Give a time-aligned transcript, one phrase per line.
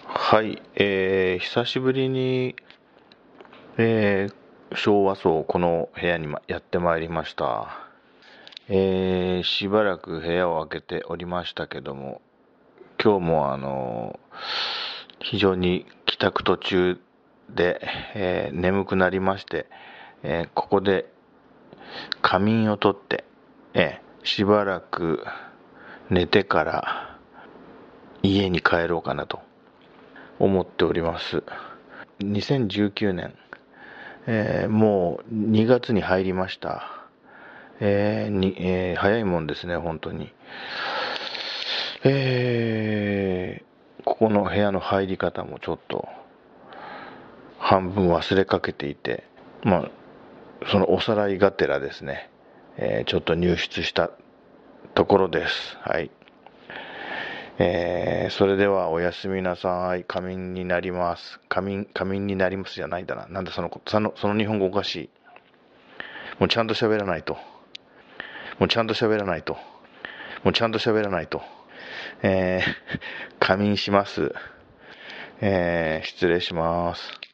[0.00, 2.56] はい、えー久しぶりに、
[3.76, 4.34] えー
[4.74, 7.68] 昭和層この部屋にまやってまいりました、
[8.68, 12.22] えーしばらく部屋を開けておりましたけども
[13.02, 14.18] 今日もあの
[15.20, 16.98] 非常に帰宅途中
[17.50, 17.80] で、
[18.14, 19.66] えー眠くなりまして、
[20.22, 21.12] えーここで
[22.22, 23.24] 仮眠をとって、
[23.74, 25.24] えーしばらく
[26.08, 27.18] 寝てから
[28.22, 29.40] 家に帰ろうかなと
[30.42, 31.44] 思っております。
[32.18, 33.34] 2019年、
[34.26, 37.08] えーもう2月に入りました、
[37.78, 40.32] えーにえー早いもんですね本当に。
[42.04, 43.62] え
[44.04, 46.08] ここの部屋の入り方もちょっと
[47.58, 49.22] 半分忘れかけていて
[49.62, 49.90] まあ
[50.66, 52.30] そのおさらいがてらですね、
[52.78, 54.10] えちょっと入室した
[54.94, 55.76] ところです。
[55.82, 56.10] はい。
[57.64, 60.02] えーそれではおやすみなさい。
[60.04, 61.38] 仮眠になります。
[61.48, 63.28] 仮眠、仮眠になりますじゃないんだな。
[63.28, 65.10] なんだその、その、その日本語おかしい。
[66.40, 67.34] もうちゃんと喋らないと。
[68.58, 69.56] もうちゃんと喋らないと。
[70.42, 71.40] もうちゃんと喋らないと。
[72.22, 72.62] えー
[73.38, 74.34] 仮眠します。
[75.40, 77.31] えー失礼します。